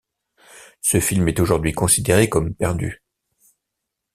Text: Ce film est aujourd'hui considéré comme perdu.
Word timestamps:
Ce 0.81 0.99
film 0.99 1.27
est 1.27 1.39
aujourd'hui 1.39 1.73
considéré 1.73 2.27
comme 2.27 2.55
perdu. 2.55 3.03